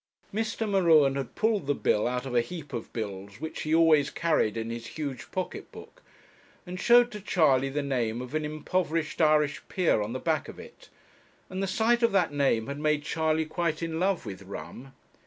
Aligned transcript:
Mr. 0.33 0.67
M'Ruen 0.67 1.13
had 1.15 1.35
pulled 1.35 1.67
the 1.67 1.75
bill 1.75 2.07
out 2.07 2.25
of 2.25 2.33
a 2.33 2.41
heap 2.41 2.73
of 2.73 2.91
bills 2.91 3.39
which 3.39 3.61
he 3.61 3.75
always 3.75 4.09
carried 4.09 4.57
in 4.57 4.71
his 4.71 4.87
huge 4.97 5.29
pocket 5.29 5.71
book, 5.71 6.01
and 6.65 6.79
showed 6.79 7.11
to 7.11 7.21
Charley 7.21 7.69
the 7.69 7.83
name 7.83 8.19
of 8.19 8.33
an 8.33 8.43
impoverished 8.43 9.21
Irish 9.21 9.61
peer 9.69 10.01
on 10.01 10.11
the 10.13 10.19
back 10.19 10.47
of 10.47 10.57
it; 10.57 10.89
and 11.51 11.61
the 11.61 11.67
sight 11.67 12.01
of 12.01 12.11
that 12.13 12.33
name 12.33 12.65
had 12.65 12.79
made 12.79 13.03
Charley 13.03 13.45
quite 13.45 13.83
in 13.83 13.99
love 13.99 14.25
with 14.25 14.41
rum. 14.41 14.93